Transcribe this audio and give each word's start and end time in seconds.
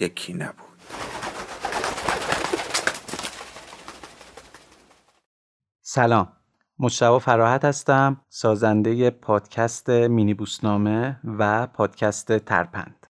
یکی 0.00 0.32
نبود. 0.34 0.66
سلام. 5.82 6.32
مشتبه 6.78 7.18
فراحت 7.18 7.64
هستم 7.64 8.20
سازنده 8.28 9.10
پادکست 9.10 9.90
مینی 9.90 10.34
بوسنامه 10.34 11.20
و 11.24 11.66
پادکست 11.66 12.38
ترپند. 12.38 13.05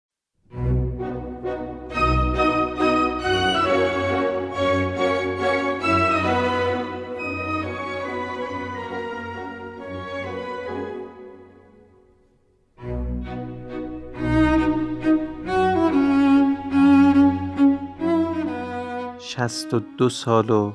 شست 19.36 19.74
و 19.74 19.80
دو 19.98 20.10
سال 20.10 20.50
و 20.50 20.74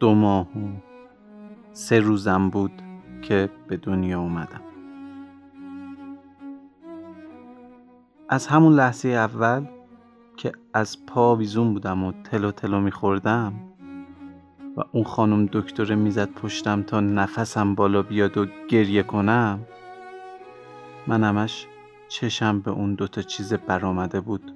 دو 0.00 0.14
ماه 0.14 0.46
و 0.46 0.68
سه 1.72 2.00
روزم 2.00 2.50
بود 2.50 2.82
که 3.22 3.50
به 3.68 3.76
دنیا 3.76 4.20
اومدم. 4.20 4.60
از 8.28 8.46
همون 8.46 8.72
لحظه 8.72 9.08
اول 9.08 9.66
که 10.36 10.52
از 10.74 11.06
پا 11.06 11.36
ویزون 11.36 11.72
بودم 11.72 12.04
و 12.04 12.12
تلو 12.12 12.50
تلو 12.50 12.80
میخوردم 12.80 13.52
و 14.76 14.82
اون 14.92 15.04
خانم 15.04 15.46
دکتر 15.52 15.94
می‌زد 15.94 16.30
پشتم 16.30 16.82
تا 16.82 17.00
نفسم 17.00 17.74
بالا 17.74 18.02
بیاد 18.02 18.38
و 18.38 18.46
گریه 18.68 19.02
کنم 19.02 19.66
من 21.06 21.24
همش 21.24 21.66
چشم 22.08 22.60
به 22.60 22.70
اون 22.70 22.94
دوتا 22.94 23.22
چیز 23.22 23.52
برآمده 23.52 24.20
بود 24.20 24.54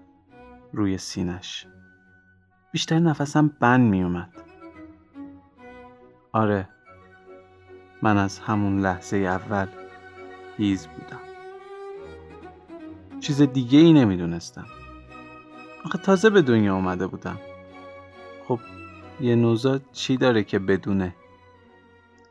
روی 0.72 0.98
سینش. 0.98 1.66
بیشتر 2.72 2.98
نفسم 2.98 3.48
بند 3.60 3.90
میومد 3.90 4.32
آره 6.32 6.68
من 8.02 8.18
از 8.18 8.38
همون 8.38 8.80
لحظه 8.80 9.16
اول 9.16 9.66
هیز 10.56 10.86
بودم. 10.86 11.20
چیز 13.20 13.42
دیگه 13.42 13.78
ای 13.78 13.92
نمی‌دونستم. 13.92 14.66
آخه 15.84 15.98
تازه 15.98 16.30
به 16.30 16.42
دنیا 16.42 16.74
اومده 16.74 17.06
بودم. 17.06 17.38
خب 18.48 18.58
یه 19.20 19.34
نوزاد 19.34 19.82
چی 19.92 20.16
داره 20.16 20.44
که 20.44 20.58
بدونه؟ 20.58 21.14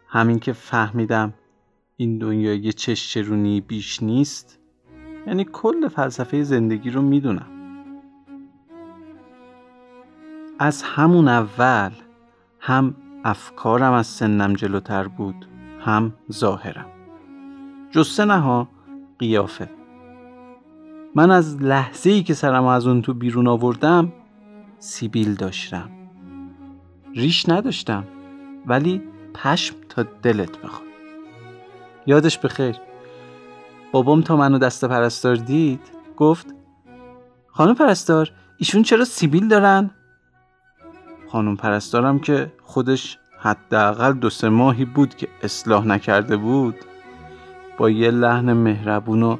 همین 0.07 0.39
که 0.39 0.53
فهمیدم 0.53 1.33
این 1.97 2.17
دنیا 2.17 2.53
یه 2.53 2.71
چشچرونی 2.71 3.61
بیش 3.61 4.03
نیست 4.03 4.59
یعنی 5.27 5.45
کل 5.51 5.87
فلسفه 5.87 6.43
زندگی 6.43 6.89
رو 6.89 7.01
می‌دونم. 7.01 7.60
از 10.61 10.83
همون 10.83 11.27
اول 11.27 11.91
هم 12.59 12.95
افکارم 13.23 13.93
از 13.93 14.07
سنم 14.07 14.53
جلوتر 14.53 15.07
بود 15.07 15.47
هم 15.79 16.13
ظاهرم. 16.31 16.85
جسته 17.91 18.25
نها 18.25 18.67
قیافه. 19.19 19.69
من 21.15 21.31
از 21.31 21.61
لحظه 21.61 22.09
ای 22.09 22.23
که 22.23 22.33
سرم 22.33 22.65
از 22.65 22.87
اون 22.87 23.01
تو 23.01 23.13
بیرون 23.13 23.47
آوردم 23.47 24.13
سیبیل 24.79 25.35
داشتم. 25.35 25.89
ریش 27.15 27.49
نداشتم 27.49 28.03
ولی 28.65 29.01
پشم 29.33 29.75
تا 29.89 30.03
دلت 30.03 30.57
بخواد. 30.57 30.87
یادش 32.05 32.37
بخیر. 32.37 32.75
بابام 33.91 34.21
تا 34.21 34.35
منو 34.35 34.57
دست 34.57 34.85
پرستار 34.85 35.35
دید 35.35 35.91
گفت 36.17 36.47
خانم 37.47 37.75
پرستار 37.75 38.31
ایشون 38.57 38.83
چرا 38.83 39.05
سیبیل 39.05 39.47
دارن؟ 39.47 39.91
خانم 41.31 41.55
پرستارم 41.55 42.19
که 42.19 42.53
خودش 42.63 43.17
حداقل 43.39 44.13
دو 44.13 44.29
سه 44.29 44.49
ماهی 44.49 44.85
بود 44.85 45.15
که 45.15 45.27
اصلاح 45.43 45.85
نکرده 45.85 46.37
بود 46.37 46.75
با 47.77 47.89
یه 47.89 48.11
لحن 48.11 48.53
مهربون 48.53 49.23
و 49.23 49.37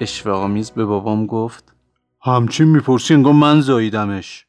اشفاقآمیز 0.00 0.70
به 0.70 0.84
بابام 0.84 1.26
گفت 1.26 1.74
همچین 2.22 2.68
می‌پرسی 2.68 3.14
انگار 3.14 3.32
من 3.32 3.60
زاییدمش. 3.60 4.46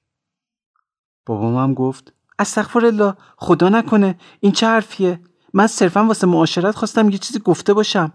بابام 1.25 1.55
هم 1.55 1.73
گفت 1.73 2.13
استغفر 2.39 2.85
الله 2.85 3.13
خدا 3.37 3.69
نکنه 3.69 4.15
این 4.39 4.51
چه 4.51 4.67
حرفیه؟ 4.67 5.19
من 5.53 5.67
صرفا 5.67 6.05
واسه 6.05 6.27
معاشرت 6.27 6.75
خواستم 6.75 7.09
یه 7.09 7.17
چیزی 7.17 7.39
گفته 7.39 7.73
باشم. 7.73 8.13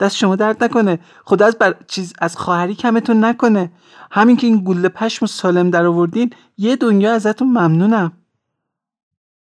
دست 0.00 0.16
شما 0.16 0.36
درد 0.36 0.64
نکنه. 0.64 0.98
خدا 1.24 1.46
از 1.46 1.58
بر... 1.58 1.74
چیز 1.86 2.12
از 2.18 2.36
خواهری 2.36 2.74
کمتون 2.74 3.24
نکنه. 3.24 3.72
همین 4.10 4.36
که 4.36 4.46
این 4.46 4.64
گوله 4.64 4.88
پشم 4.88 5.24
و 5.24 5.26
سالم 5.26 5.70
در 5.70 5.86
آوردین 5.86 6.30
یه 6.56 6.76
دنیا 6.76 7.12
ازتون 7.12 7.48
ممنونم. 7.48 8.12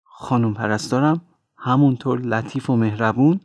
خانم 0.03 0.53
پرستارم 0.53 1.21
همونطور 1.57 2.19
لطیف 2.19 2.69
و 2.69 2.75
مهربون 2.75 3.39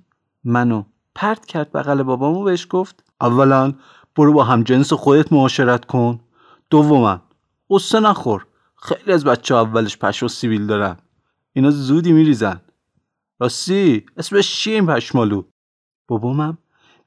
منو 0.44 0.84
پرت 1.14 1.46
کرد 1.46 1.72
بغل 1.72 2.02
بابامو 2.02 2.44
بهش 2.44 2.66
گفت 2.70 3.04
اولا 3.20 3.74
برو 4.16 4.32
با 4.32 4.44
همجنس 4.44 4.92
خودت 4.92 5.32
معاشرت 5.32 5.84
کن. 5.84 6.20
دوما 6.70 7.22
قصه 7.70 8.00
نخور. 8.00 8.46
خیلی 8.76 9.12
از 9.12 9.24
بچه 9.24 9.54
اولش 9.54 9.98
پش 9.98 10.22
و 10.22 10.28
سیبیل 10.28 10.66
دارن. 10.66 10.96
اینا 11.52 11.70
زودی 11.70 12.12
میریزن. 12.12 12.60
راستی 13.40 14.06
اسمش 14.16 14.56
چیه 14.56 14.74
این 14.74 14.86
پشمالو؟ 14.86 15.42
بابامم 16.08 16.58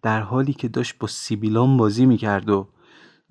در 0.01 0.21
حالی 0.21 0.53
که 0.53 0.67
داشت 0.67 0.95
با 0.99 1.07
سیبیلان 1.07 1.77
بازی 1.77 2.05
می‌کرد 2.05 2.49
و 2.49 2.67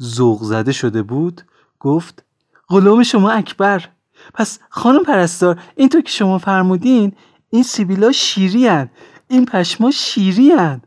ذوق 0.03 0.43
زده 0.43 0.73
شده 0.73 1.03
بود 1.03 1.43
گفت 1.81 2.25
غلام 2.69 3.03
شما 3.03 3.31
اکبر 3.31 3.89
پس 4.35 4.59
خانم 4.71 5.03
پرستار 5.03 5.61
اینطور 5.77 6.01
که 6.01 6.11
شما 6.11 6.39
فرمودین 6.39 7.13
این 7.51 7.63
سیبیلا 7.63 8.13
شیری 8.13 8.67
هن. 8.67 8.91
این 9.29 9.45
پشما 9.45 9.91
شیری 9.91 10.51
هن. 10.51 10.83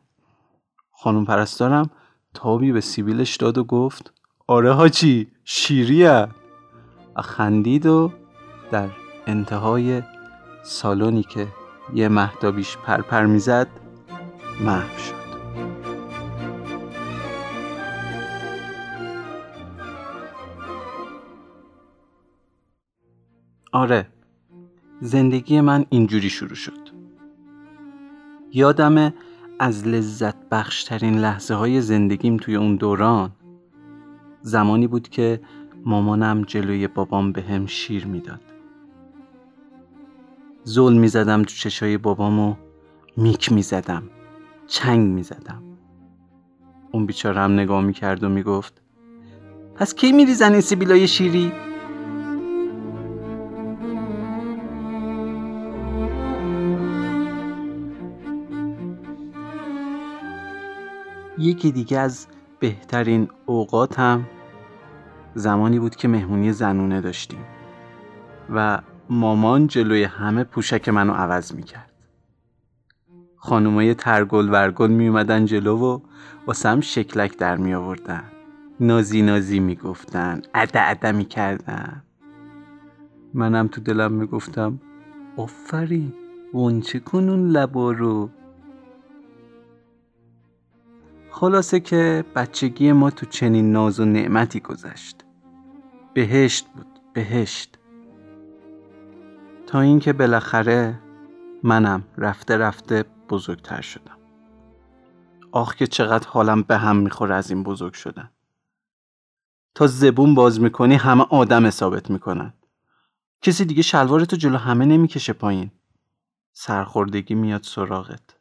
خانم 0.92 1.26
پرستارم 1.26 1.90
تابی 2.34 2.72
به 2.72 2.82
سیبیلش 2.82 3.36
داد 3.36 3.58
و 3.58 3.64
گفت 3.64 4.14
آره 4.48 4.74
حاجی 4.74 5.28
شیریه 5.44 6.28
خندید 7.24 7.86
و 7.86 8.12
در 8.72 8.90
انتهای 9.28 10.02
سالونی 10.64 11.24
که 11.24 11.48
یه 11.94 12.10
مهدابیش 12.10 12.78
پرپر 12.78 13.26
می‌زد 13.26 13.68
محو 14.62 14.98
شد 15.00 15.23
آره. 23.74 24.08
زندگی 25.02 25.62
من 25.62 25.86
اینجوری 25.90 26.30
شروع 26.30 26.56
شد. 26.56 26.90
یادم 28.52 29.14
از 29.60 29.88
لذت 29.88 30.50
بخشترین 30.50 31.18
لحظه 31.18 31.54
های 31.54 31.82
زندگیم 31.82 32.38
توی 32.38 32.56
اون 32.56 32.76
دوران. 32.76 33.32
زمانی 34.42 34.88
بود 34.88 35.10
که 35.10 35.42
مامانم 35.86 36.42
جلوی 36.42 36.88
بابام 36.88 37.32
به 37.32 37.42
هم 37.42 37.66
شیر 37.66 38.06
می‌داد. 38.06 38.42
زل 40.64 40.94
می‌زدم 40.94 41.42
تو 41.44 41.56
چشای 41.56 41.98
بابام 41.98 42.40
و 42.40 42.56
میک 43.18 43.52
می‌زدم. 43.52 44.04
چنگ 44.68 45.10
می‌زدم. 45.10 45.64
اون 46.92 47.06
بیچاره 47.06 47.42
هم 47.42 47.54
نگاه 47.54 47.82
می‌کرد 47.82 48.24
و 48.24 48.30
می‌گفت 48.30 48.82
پس 49.76 49.94
کی 49.94 50.12
میری 50.12 50.34
زنی 50.34 50.62
سیبیلای 50.62 51.08
شیری؟ 51.08 51.52
یکی 61.44 61.72
دیگه 61.72 62.00
از 62.00 62.28
بهترین 62.60 63.28
اوقاتم 63.46 64.26
زمانی 65.36 65.80
بود 65.80 65.96
که 65.96 66.08
مهمونی 66.08 66.54
زنونه 66.54 67.02
داشتیم 67.02 67.46
و 68.50 68.80
مامان 69.10 69.68
جلوی 69.68 70.04
همه 70.04 70.44
پوشک 70.44 70.90
منو 70.90 71.14
عوض 71.14 71.54
می‌کرد. 71.54 71.92
خانومای 73.36 73.94
ترگل 73.94 74.50
ورگل 74.50 74.92
می 74.92 75.08
اومدن 75.08 75.46
جلو 75.46 75.78
و 75.78 76.00
واسم 76.48 76.82
شکلک 76.82 77.38
در 77.38 77.58
می 77.58 77.74
آوردن 77.74 78.24
نازی 78.80 79.22
نازی 79.22 79.60
می 79.60 79.76
گفتن 79.76 80.42
عده 80.54 80.80
عده 80.80 81.12
می 81.12 81.26
کردن 81.26 82.04
منم 83.34 83.68
تو 83.68 83.82
دلم 83.82 84.12
می 84.12 84.28
گفتم 84.28 84.80
آفرین 85.38 86.14
ونچه 86.54 87.00
کنون 87.00 87.50
لبا 87.50 87.92
رو. 87.92 88.30
خلاصه 91.36 91.80
که 91.80 92.26
بچگی 92.36 92.92
ما 92.92 93.10
تو 93.10 93.26
چنین 93.26 93.72
ناز 93.72 94.00
و 94.00 94.06
نعمتی 94.06 94.60
گذشت. 94.60 95.26
بهشت 96.14 96.68
بود 96.68 97.00
بهشت. 97.14 97.80
تا 99.68 99.80
اینکه 99.80 100.14
بالاخره 100.14 101.00
منم 101.64 102.04
رفته 102.18 102.58
رفته 102.58 103.06
بزرگتر 103.30 103.82
شدم. 103.82 104.18
آخ 105.52 105.76
که 105.76 105.88
چقدر 105.88 106.28
حالم 106.28 106.62
به 106.62 106.78
هم 106.78 106.96
می‌خوره 106.96 107.36
از 107.36 107.52
این 107.52 107.64
بزرگ 107.64 107.94
شدن. 107.94 108.30
تا 109.76 109.88
زبون 109.88 110.36
باز 110.36 110.62
می‌کنی 110.62 110.96
همه 110.96 111.26
آدم 111.30 111.70
ثابت 111.70 112.10
می‌کنن. 112.10 112.54
کسی 113.42 113.66
دیگه 113.66 113.82
شلوارتو 113.82 114.36
جلو 114.36 114.58
همه 114.58 114.86
نمی‌کشه 114.86 115.34
پایین. 115.34 115.72
سرخوردگی 116.54 117.36
میاد 117.36 117.64
سراغت. 117.64 118.38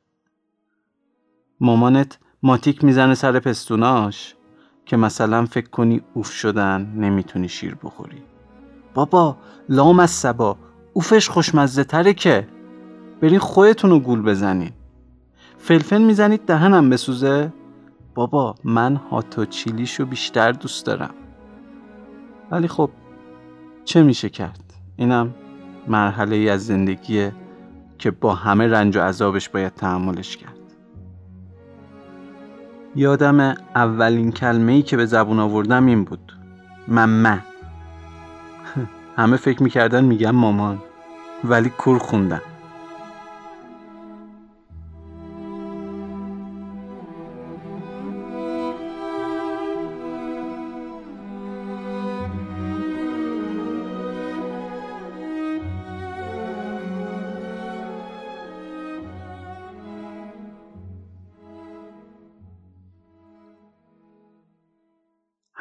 مامانت 1.60 2.18
ماتیک 2.44 2.84
می‌زنه 2.84 3.14
سر 3.14 3.40
پستوناش 3.40 4.34
که 4.86 4.96
مثلا 4.96 5.46
فکر 5.46 5.68
کنی 5.68 6.00
اوف 6.14 6.32
شدن 6.32 6.92
نمی‌تونی 6.96 7.48
شیر 7.48 7.76
بخوری. 7.82 8.22
بابا 8.94 9.36
لام 9.68 10.00
از 10.00 10.10
سبا. 10.10 10.56
اوفش 10.92 11.28
خوشمزه 11.28 11.84
تره 11.84 12.14
که. 12.14 12.48
برین 13.20 13.38
خودتون 13.38 13.90
رو 13.90 13.98
گول 13.98 14.22
بزنین. 14.22 14.70
فلفل 15.58 16.02
می‌زنید 16.02 16.44
دهنم 16.46 16.90
بسوزه. 16.90 17.52
بابا 18.14 18.54
من 18.64 18.96
هاتو 18.96 19.44
چیلیشو 19.44 20.06
بیشتر 20.06 20.52
دوست 20.52 20.86
دارم. 20.86 21.14
ولی 22.50 22.68
خب 22.68 22.90
چه 23.84 24.02
میشه 24.02 24.28
کرد؟ 24.28 24.74
اینم 24.96 25.34
مرحله 25.88 26.36
ای 26.36 26.48
از 26.48 26.66
زندگیه 26.66 27.32
که 27.98 28.10
با 28.10 28.34
همه 28.34 28.66
رنج 28.66 28.96
و 28.96 29.00
عذابش 29.00 29.48
باید 29.48 29.74
تحملش 29.74 30.36
کرد. 30.36 30.61
یادم 32.96 33.40
اولین 33.74 34.32
کلمه 34.32 34.72
ای 34.72 34.82
که 34.82 34.96
به 34.96 35.06
زبون 35.06 35.38
آوردم 35.38 35.86
این 35.86 36.04
بود. 36.04 36.32
ممه. 36.88 37.38
همه 39.16 39.36
فکر 39.36 39.62
می‌کردن 39.62 40.04
میگم 40.04 40.30
مامان. 40.30 40.78
ولی 41.44 41.70
کور 41.70 41.98
خوندم 41.98 42.42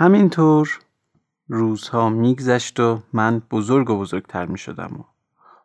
همینطور 0.02 0.80
روزها 1.48 2.10
میگذشت 2.10 2.80
و 2.80 3.00
من 3.14 3.42
بزرگ 3.52 3.90
و 3.90 4.00
بزرگتر 4.00 4.46
می 4.46 4.58
شدم 4.58 4.96
و 5.00 5.04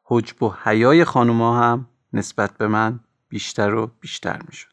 حجب 0.04 0.42
و 0.42 0.54
حیای 0.62 1.04
خانوما 1.04 1.58
هم 1.58 1.86
نسبت 2.12 2.58
به 2.58 2.68
من 2.68 3.00
بیشتر 3.28 3.74
و 3.74 3.90
بیشتر 4.00 4.40
می 4.48 4.54
شد. 4.54 4.72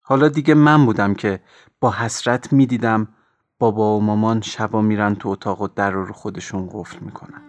حالا 0.00 0.28
دیگه 0.28 0.54
من 0.54 0.86
بودم 0.86 1.14
که 1.14 1.40
با 1.80 1.90
حسرت 1.90 2.52
می 2.52 2.66
دیدم 2.66 3.08
بابا 3.58 3.96
و 3.96 4.02
مامان 4.02 4.40
شبا 4.40 4.82
میرن 4.82 5.14
تو 5.14 5.28
اتاق 5.28 5.62
و 5.62 5.68
در 5.68 5.90
رو 5.90 6.12
خودشون 6.12 6.68
قفل 6.72 6.98
می‌کنن. 7.00 7.42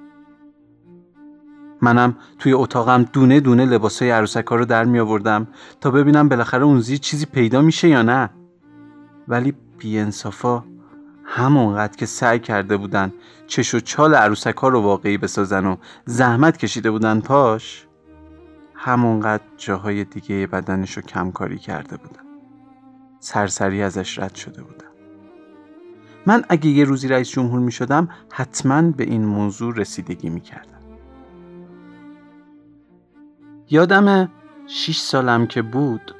منم 1.81 2.17
توی 2.39 2.53
اتاقم 2.53 3.03
دونه 3.03 3.39
دونه 3.39 3.65
لباسای 3.65 4.11
عروسک 4.11 4.45
رو 4.45 4.65
در 4.65 4.85
می 4.85 4.99
آوردم 4.99 5.47
تا 5.81 5.91
ببینم 5.91 6.29
بالاخره 6.29 6.63
اون 6.63 6.79
زیر 6.79 6.97
چیزی 6.97 7.25
پیدا 7.25 7.61
میشه 7.61 7.87
یا 7.87 8.01
نه. 8.01 8.29
ولی 9.27 9.53
بیانصافا 9.77 10.70
همونقدر 11.33 11.97
که 11.97 12.05
سعی 12.05 12.39
کرده 12.39 12.77
بودن 12.77 13.13
چش 13.47 13.75
و 13.75 13.79
چال 13.79 14.15
عروسک 14.15 14.55
ها 14.55 14.67
رو 14.67 14.81
واقعی 14.81 15.17
بسازن 15.17 15.65
و 15.65 15.75
زحمت 16.05 16.57
کشیده 16.57 16.91
بودن 16.91 17.19
پاش 17.19 17.87
همونقدر 18.75 19.43
جاهای 19.57 20.03
دیگه 20.03 20.47
بدنش 20.47 20.97
رو 20.97 21.03
کمکاری 21.03 21.57
کرده 21.57 21.97
بودن. 21.97 22.21
سرسری 23.19 23.81
ازش 23.81 24.19
رد 24.19 24.35
شده 24.35 24.63
بودن. 24.63 24.87
من 26.25 26.43
اگه 26.49 26.69
یه 26.69 26.83
روزی 26.85 27.07
رئیس 27.07 27.29
جمهور 27.29 27.59
می 27.59 27.71
شدم 27.71 28.09
حتما 28.31 28.81
به 28.81 29.03
این 29.03 29.25
موضوع 29.25 29.73
رسیدگی 29.75 30.29
می 30.29 30.41
کردم 30.41 30.81
یادم 33.69 34.31
شیش 34.67 34.99
سالم 34.99 35.47
که 35.47 35.61
بود 35.61 36.15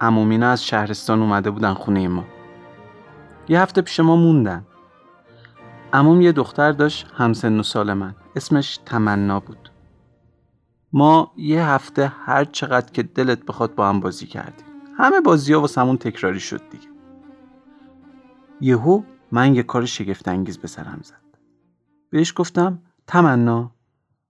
امومینا 0.00 0.50
از 0.50 0.64
شهرستان 0.64 1.20
اومده 1.20 1.50
بودن 1.50 1.74
خونه 1.74 2.08
ما. 2.08 2.24
یه 3.48 3.60
هفته 3.60 3.82
پیش 3.82 4.00
ما 4.00 4.16
موندن. 4.16 4.66
اموم 5.92 6.20
یه 6.20 6.32
دختر 6.32 6.72
داشت 6.72 7.06
همسن 7.14 7.60
و 7.60 7.62
سال 7.62 7.92
من. 7.92 8.14
اسمش 8.36 8.78
تمنا 8.86 9.40
بود. 9.40 9.70
ما 10.92 11.32
یه 11.36 11.64
هفته 11.64 12.06
هر 12.06 12.44
چقدر 12.44 12.92
که 12.92 13.02
دلت 13.02 13.46
بخواد 13.46 13.74
با 13.74 13.88
هم 13.88 14.00
بازی 14.00 14.26
کردیم. 14.26 14.66
همه 14.98 15.20
بازی 15.20 15.52
ها 15.52 15.60
واسمون 15.60 15.96
تکراری 15.96 16.40
شد 16.40 16.68
دیگه. 16.70 16.88
یهو 18.60 19.02
من 19.32 19.54
یه 19.54 19.62
کار 19.62 19.84
شگفت 19.84 20.28
انگیز 20.28 20.58
به 20.58 20.68
سرم 20.68 21.00
زد. 21.02 21.26
بهش 22.10 22.32
گفتم 22.36 22.82
تمنا 23.06 23.70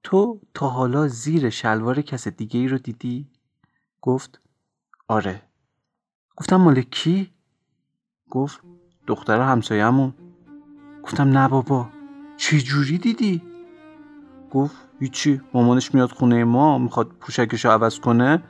تو 0.03 0.41
تا 0.55 0.69
حالا 0.69 1.09
زیر 1.09 1.51
شلوار 1.51 2.03
کس 2.03 2.29
دیگه 2.29 2.61
ای 2.61 2.69
رو 2.69 2.79
دیدی؟ 2.79 3.31
گفت 4.01 4.41
آره. 5.09 5.43
گفتم 6.37 6.57
مال 6.57 6.81
کی؟ 6.81 7.31
گفت 8.31 8.61
دختر 9.07 9.41
همسایمون 9.41 10.15
گفتم 11.03 11.29
نه 11.39 11.49
بابا. 11.49 11.89
چی 12.37 12.61
جوری 12.61 12.99
دیدی؟ 12.99 13.43
گفت 14.51 14.77
هیچی 15.01 15.41
مامانش 15.55 15.95
میاد 15.95 16.11
خونه 16.11 16.45
ما 16.45 16.79
می‌خواد 16.79 17.11
پوشکش 17.21 17.65
رو 17.65 17.71
عوض 17.71 17.99
کنه. 18.01 18.43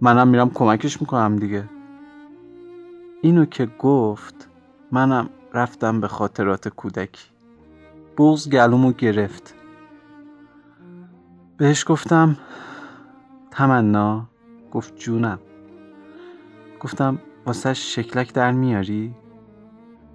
منم 0.00 0.28
میرم 0.28 0.50
کمکش 0.50 1.00
می‌کنم 1.00 1.36
دیگه. 1.36 1.64
اینو 3.22 3.44
که 3.44 3.66
گفت 3.66 4.48
منم 4.92 5.30
رفتم 5.54 6.00
به 6.00 6.08
خاطرات 6.08 6.68
کودکی. 6.68 7.24
بغز 8.18 8.48
گلومو 8.48 8.92
گرفت. 8.92 9.54
بهش 11.56 11.84
گفتم 11.88 12.36
تمنا. 13.50 14.26
گفت 14.72 14.96
جونم. 14.96 15.38
گفتم 16.80 17.18
واسش 17.46 17.94
شکلک 17.94 18.32
در 18.32 18.52
میاری؟ 18.52 19.14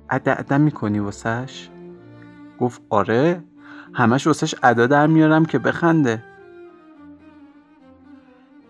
عدم 0.09 0.61
می‌کنی 0.61 0.99
واسش؟ 0.99 1.69
گفت 2.59 2.81
آره. 2.89 3.43
همش 3.93 4.27
واسش 4.27 4.55
ادا 4.63 4.87
در 4.87 5.07
میارم 5.07 5.45
که 5.45 5.59
بخنده. 5.59 6.23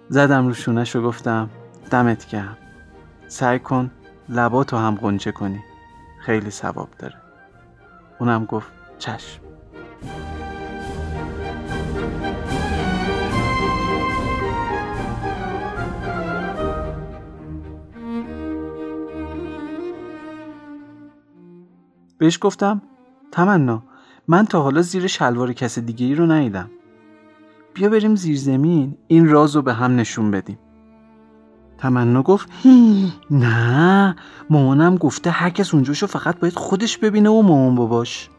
زدم 0.10 0.48
رو 0.48 0.54
شونش 0.54 0.96
و 0.96 1.02
گفتم 1.02 1.50
دمت 1.92 2.30
گرم. 2.30 2.58
سعی 3.28 3.60
کن 3.60 3.92
لباتو 4.30 4.78
هم 4.78 4.96
قنچه 4.96 5.32
کنی. 5.32 5.60
خیلی 6.22 6.50
ثواب 6.50 6.90
داره. 7.00 7.16
اونم 8.20 8.46
گفت 8.46 8.72
چشم. 8.98 9.45
بهش 22.26 22.40
گفتم 22.42 22.82
تمنا 23.32 23.84
من 24.28 24.46
تا 24.46 24.62
حالا 24.62 24.82
زیر 24.82 25.08
شلوار 25.08 25.54
کس 25.54 25.80
دیگه 25.80 26.06
ای 26.06 26.16
رو 26.16 26.26
ندیدم. 26.26 26.70
بیا 27.74 27.90
بریم 27.90 28.16
زیر 28.16 28.38
زمین 28.38 28.98
این 29.08 29.30
راز 29.30 29.56
رو 29.56 29.62
به 29.62 29.74
هم 29.74 29.96
نشون 29.96 30.32
بدیم. 30.32 30.58
تمنا 31.78 32.24
گفت 32.24 32.50
نه 33.32 34.16
مامانم 34.50 34.96
گفته 34.98 35.30
هر 35.30 35.50
کس 35.50 35.74
اونجاشو 35.74 36.08
فقط 36.08 36.40
باید 36.40 36.54
خودش 36.54 36.98
ببینه 36.98 37.30
و 37.30 37.42
مامان 37.42 37.76
باباش. 37.76 38.30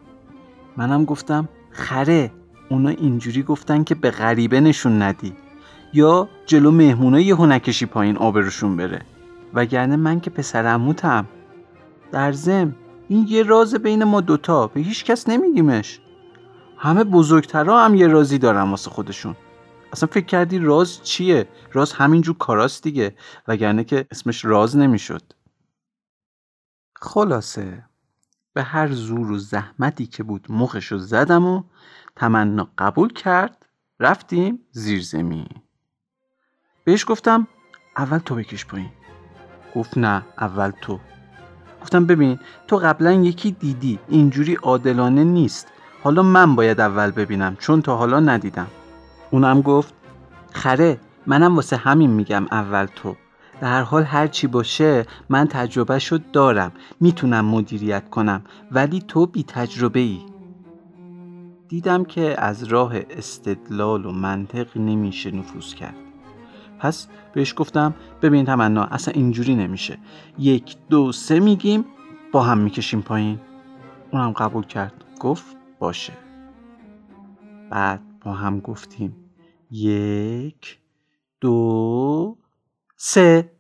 منم 0.77 1.05
گفتم 1.05 1.49
خره 1.71 2.33
اونا 2.71 2.91
اینجوری 2.91 3.43
گفتن 3.43 3.85
که 3.85 3.95
به 3.95 4.11
غریبه 4.11 4.61
نشون 4.61 5.03
ندی. 5.03 5.33
یا 5.93 6.29
جلو 6.47 6.71
مهمونا 6.71 7.21
یه 7.21 7.47
نکشی 7.47 7.87
پایین 7.87 8.17
آبروشون 8.17 8.77
بره. 8.77 9.03
وگرنه 9.55 9.97
من 9.97 10.21
که 10.21 10.31
پسر 10.31 10.67
عموتم. 10.67 11.27
در 12.13 12.33
زم 12.33 12.75
این 13.09 13.27
یه 13.29 13.43
راز 13.43 13.75
بین 13.75 14.05
ما 14.05 14.21
دوتا. 14.21 14.67
به 14.67 14.81
هیچ 14.81 15.05
کس 15.05 15.29
نمیگیمش. 15.29 16.01
همه 16.79 17.05
بزرگترها 17.05 17.85
هم 17.85 17.95
یه 17.95 18.07
رازی 18.07 18.39
دارن 18.39 18.71
واسه 18.71 18.91
خودشون. 18.91 19.37
اصلا 19.93 20.09
فکر 20.13 20.27
کردی 20.27 20.59
راز 20.59 21.03
چیه؟ 21.03 21.49
راز 21.73 21.93
همینجور 21.93 22.37
کاراست 22.37 22.83
دیگه. 22.83 23.17
وگرنه 23.49 23.85
که 23.85 24.07
اسمش 24.11 24.45
راز 24.45 24.77
نمی‌شد. 24.77 25.23
خلاصه 27.01 27.85
به 28.53 28.63
هر 28.63 28.93
زور 28.93 29.31
و 29.31 29.39
زحمتی 29.39 30.07
که 30.07 30.23
بود 30.23 30.47
مخشو 30.49 30.99
زدم 30.99 31.45
و 31.47 31.63
تمنا 32.17 32.69
قبول 32.79 33.13
کرد 33.13 33.67
رفتیم 34.01 34.59
زیر 34.71 35.03
زمین. 35.03 35.49
بهش 36.85 37.05
گفتم 37.09 37.47
اول 37.97 38.19
تو 38.19 38.35
بکش 38.35 38.67
پایین. 38.67 38.91
گفت 39.75 39.99
نه 39.99 40.25
اول 40.39 40.71
تو. 40.71 41.01
گفتم 41.87 42.07
ببین 42.07 42.39
تو 42.67 42.77
قبلا 42.77 43.13
یکی 43.13 43.51
دیدی 43.51 43.99
اینجوری 44.09 44.55
عادلانه 44.55 45.25
نیست. 45.25 45.67
حالا 46.03 46.23
من 46.23 46.55
باید 46.55 46.81
اول 46.81 47.11
ببینم 47.11 47.57
چون 47.57 47.83
تا 47.83 47.97
حالا 47.97 48.21
ندیدم. 48.21 48.67
اونم 49.31 49.61
گفت 49.63 49.95
خره 50.53 50.99
منم 51.27 51.57
واسه 51.57 51.77
همین 51.77 52.11
میگم 52.11 52.47
اول 52.51 52.87
تو. 52.87 53.17
در 53.61 53.69
هر 53.69 53.83
حال 53.83 54.03
هر 54.03 54.27
چی 54.27 54.47
باشه 54.47 55.07
من 55.29 55.47
تجربه 55.47 55.99
شد 55.99 56.31
دارم. 56.31 56.73
می‌تونم 57.01 57.45
مدیریت 57.45 58.11
کنم 58.11 58.43
ولی 58.73 59.05
تو 59.09 59.27
بی 59.27 59.45
تجربه 59.45 60.01
ای 60.01 60.21
دیدم 61.69 62.05
که 62.05 62.35
از 62.39 62.65
راه 62.65 62.93
استدلال 63.11 64.07
و 64.07 64.13
منطق 64.13 64.77
نمیشه 64.77 65.31
نفوذ 65.31 65.75
کرد. 65.75 66.06
پس 66.79 67.09
بهش 67.33 67.55
گفتم 67.57 67.95
ببین 68.23 68.45
تمنا 68.45 68.85
اصلا 68.85 69.15
اینجوری 69.15 69.55
نمیشه. 69.55 69.99
یک 70.39 70.77
دو 70.91 71.13
سه 71.13 71.41
میگیم 71.41 71.85
با 72.33 72.43
هم 72.43 72.59
می‌کشیم 72.59 73.03
پایین. 73.03 73.41
اونم 74.13 74.33
قبول 74.33 74.65
کرد. 74.65 75.05
گفت 75.21 75.57
باشه. 75.79 76.13
بعد 77.71 78.01
با 78.25 78.33
هم 78.33 78.61
گفتیم. 78.61 79.17
یک 79.71 80.79
دو 81.41 82.39
سه. 82.97 83.56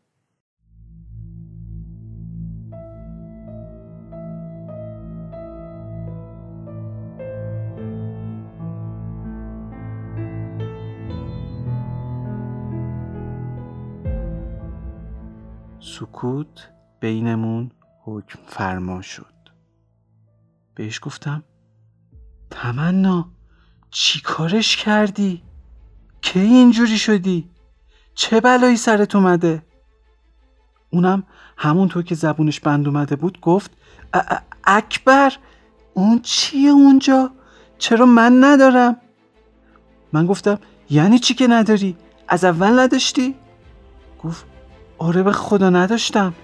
سکوت 16.16 16.68
بینمون 17.00 17.70
حکم 18.04 18.38
فرما 18.46 19.02
شد 19.02 19.34
بهش 20.74 21.00
گفتم 21.02 21.44
تمنا 22.50 23.28
چی 23.90 24.20
کارش 24.20 24.76
کردی؟ 24.76 25.42
کی 26.20 26.40
اینجوری 26.40 26.98
شدی؟ 26.98 27.50
چه 28.14 28.40
بلایی 28.40 28.76
سرت 28.76 29.16
اومده؟ 29.16 29.62
اونم 30.90 31.22
همونطور 31.56 32.02
که 32.02 32.14
زبونش 32.14 32.60
بند 32.60 32.86
اومده 32.86 33.16
بود 33.16 33.40
گفت 33.40 33.70
اکبر 34.64 35.32
اون 35.94 36.20
چیه 36.22 36.70
اونجا؟ 36.70 37.30
چرا 37.78 38.06
من 38.06 38.44
ندارم؟ 38.44 38.96
من 40.12 40.26
گفتم 40.26 40.58
یعنی 40.90 41.18
چی 41.18 41.34
که 41.34 41.46
نداری؟ 41.46 41.96
از 42.28 42.44
اول 42.44 42.78
نداشتی؟ 42.78 43.34
گفت 44.24 44.55
آره 44.98 45.22
به 45.22 45.32
خدا 45.32 45.70
نداشتم 45.70 46.34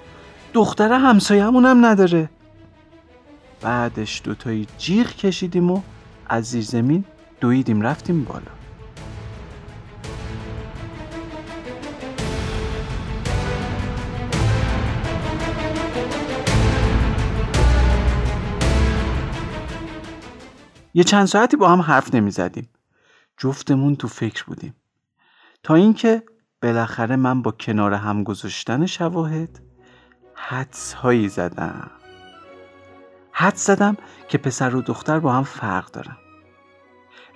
دختر 0.53 0.93
همسایمونم 0.93 1.87
نداره 1.87 2.31
بعدش 3.61 4.23
دوتایی 4.25 4.67
جیغ 4.79 5.07
کشیدیم 5.07 5.71
و 5.71 5.83
از 6.27 6.45
زیر 6.45 6.65
زمین 6.65 7.05
دویدیم 7.41 7.81
رفتیم 7.81 8.25
بالا 8.25 8.63
یه 20.95 21.05
چند 21.05 21.27
ساعتی 21.27 21.57
با 21.57 21.69
هم 21.69 21.81
حرف 21.81 22.15
نمی 22.15 22.31
زدیم. 22.31 22.69
جفتمون 23.39 23.97
تو 23.97 24.09
فکر 24.09 24.45
بودیم. 24.45 24.75
تا 25.63 25.75
اینکه 25.75 26.23
بالاخره 26.63 27.17
من 27.17 27.43
با 27.43 27.51
کنار 27.51 27.95
هم 27.95 28.25
گذاشتن 28.25 28.87
شواهد 28.87 29.61
حدس 30.35 30.93
هایی 30.93 31.29
زدم. 31.29 31.91
حدس 33.33 33.67
زدم 33.67 33.97
که 34.29 34.39
پسر 34.39 34.77
و 34.77 34.83
دختر 34.83 35.19
با 35.19 35.33
هم 35.33 35.43
فرق 35.43 35.91
دارن. 35.91 36.17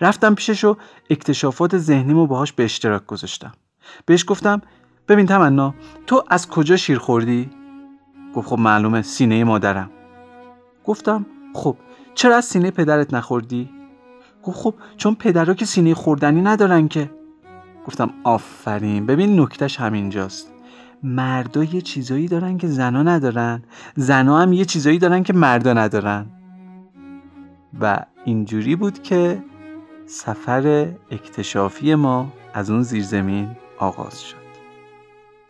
رفتم 0.00 0.34
پیشش 0.34 0.64
و 0.64 0.76
اکتشافات 1.10 1.78
ذهنیمو 1.78 2.26
باهاش 2.26 2.52
به 2.52 2.64
اشتراک 2.64 3.06
گذاشتم. 3.06 3.52
بهش 4.06 4.24
گفتم 4.28 4.62
ببین 5.08 5.26
تمنا 5.26 5.74
تو 6.06 6.24
از 6.28 6.48
کجا 6.48 6.76
شیر 6.76 6.98
خوردی؟ 6.98 7.50
گفت 8.34 8.48
خب 8.48 8.58
معلومه 8.58 9.02
سینه 9.02 9.44
مادرم. 9.44 9.90
گفتم 10.84 11.26
خب 11.54 11.76
چرا 12.14 12.36
از 12.36 12.44
سینه 12.44 12.70
پدرت 12.70 13.14
نخوردی؟ 13.14 13.70
گفت 14.42 14.58
خب 14.58 14.74
چون 14.96 15.14
پدرها 15.14 15.54
که 15.54 15.64
سینه 15.64 15.94
خوردنی 15.94 16.40
ندارن 16.40 16.88
که 16.88 17.10
گفتم 17.86 18.10
آفرین. 18.24 19.06
ببین 19.06 19.40
نکتش 19.40 19.80
همینجاست. 19.80 20.52
مردا 21.02 21.64
یه 21.64 21.80
چیزایی 21.80 22.28
دارن 22.28 22.58
که 22.58 22.68
زنا 22.68 23.02
ندارن. 23.02 23.62
زنا 23.96 24.38
هم 24.38 24.52
یه 24.52 24.64
چیزایی 24.64 24.98
دارن 24.98 25.22
که 25.22 25.32
مردا 25.32 25.72
ندارن. 25.72 26.26
و 27.80 27.98
اینجوری 28.24 28.76
بود 28.76 29.02
که 29.02 29.42
سفر 30.06 30.88
اکتشافی 31.10 31.94
ما 31.94 32.32
از 32.54 32.70
اون 32.70 32.82
زیرزمین 32.82 33.50
آغاز 33.78 34.22
شد. 34.22 34.36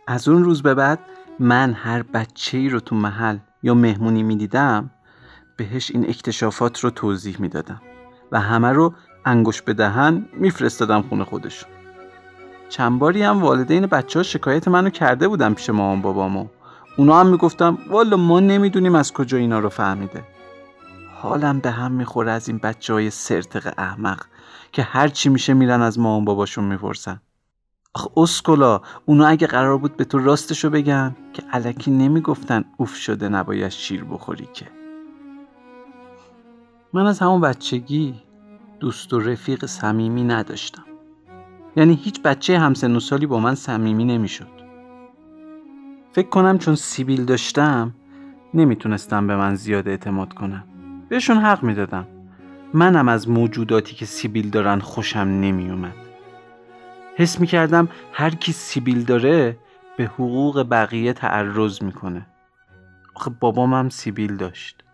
از 0.07 0.28
اون 0.28 0.45
روز 0.45 0.62
به 0.62 0.75
بعد 0.75 0.99
من 1.38 1.73
هر 1.73 2.02
بچه 2.02 2.59
ای 2.59 2.69
رو 2.69 2.81
تو 2.81 2.97
محل 2.97 3.38
یا 3.62 3.75
مهمونی 3.75 4.23
می‌دیدم 4.23 4.90
بهش 5.57 5.90
این 5.90 6.09
اکتشافات 6.09 6.81
رو 6.81 6.90
توضیح 6.90 7.37
می‌دادم 7.40 7.83
و 8.33 8.40
همه 8.40 8.73
رو 8.73 8.95
انگوش 9.25 9.62
به 9.62 9.75
دهن 9.75 10.26
میفرستادم 10.33 11.02
خونه 11.02 11.25
خودشون. 11.25 11.75
چند 12.68 12.99
باری 12.99 13.23
هم 13.23 13.42
والدین 13.42 13.87
بچه 13.87 14.18
ها 14.18 14.23
شکایت 14.23 14.68
منو 14.68 14.90
کرده 14.90 15.28
بودم 15.28 15.54
پیش 15.54 15.70
مامان 15.70 16.02
بابامو. 16.02 16.46
اونا 16.96 17.20
هم 17.20 17.26
می‌گفتم 17.26 17.78
والا 17.90 18.16
ما 18.16 18.40
نمی‌دونیم 18.40 18.94
از 18.94 19.12
کجا 19.12 19.38
اینا 19.38 19.58
رو 19.58 19.68
فهمیده. 19.68 20.25
حالم 21.14 21.58
به 21.58 21.70
هم 21.70 21.92
می‌خوره 21.92 22.32
از 22.32 22.49
این 22.49 22.58
بچه 22.58 22.92
های 22.92 23.11
سرتق 23.11 23.75
احمق 23.78 24.23
که 24.73 24.82
هر 24.82 25.08
چی 25.08 25.28
میشه 25.28 25.54
میرن 25.54 25.82
از 25.82 25.99
مامان 25.99 26.25
باباشون 26.25 26.64
می‌پرسن. 26.64 27.20
آخ 27.94 28.08
اسکولا 28.16 28.80
اونا 29.06 29.26
اگه 29.26 29.46
قرار 29.46 29.78
بود 29.78 29.96
به 29.96 30.04
تو 30.04 30.18
راستشو 30.18 30.70
بگن 30.70 31.16
که 31.32 31.42
علکی 31.52 31.90
نمی‌گفتن 31.90 32.64
اوف 32.76 32.94
شده 32.94 33.28
نباید 33.28 33.68
شیر 33.68 34.04
بخوری 34.04 34.49
که. 34.54 34.66
من 36.92 37.06
از 37.06 37.18
همون 37.18 37.40
بچگی 37.40 38.14
دوست 38.80 39.12
و 39.12 39.20
رفیق 39.20 39.66
صمیمی 39.66 40.25
نداشتم. 40.25 40.85
یعنی 41.76 41.95
هیچ 41.95 42.23
بچه 42.23 42.59
همسن 42.59 42.97
و 42.97 43.00
سالی 43.00 43.26
با 43.26 43.40
من 43.40 43.54
صمیمی 43.54 44.04
نمی‌شد. 44.04 44.49
فکر 46.12 46.28
کنم 46.28 46.59
چون 46.59 46.75
سیبیل 46.75 47.25
داشتم 47.25 47.95
نمی‌تونستم 48.54 49.26
به 49.26 49.37
من 49.37 49.54
زیاد 49.54 49.88
اعتماد 49.88 50.33
کنم 50.33 50.64
بهشون 51.09 51.37
حق 51.37 51.62
می‌دادم. 51.62 52.06
منم 52.75 53.09
از 53.09 53.28
موجوداتی 53.28 53.95
که 53.95 54.06
سیبیل 54.06 54.50
دارن 54.50 54.78
خوشم 54.78 55.18
نمیومد. 55.18 55.95
حس 57.16 57.40
می‌کردم 57.40 57.88
هر 58.12 58.30
کی 58.30 58.52
سیبیل 58.52 59.04
داره 59.04 59.59
به 59.97 60.04
حقوق 60.04 60.66
بقیه 60.71 61.12
تعرض 61.12 61.83
می‌کنه. 61.83 62.26
آخه 63.14 63.30
بابام 63.40 63.75
هم 63.75 63.88
سیبیل 63.88 64.37
داشت. 64.37 64.85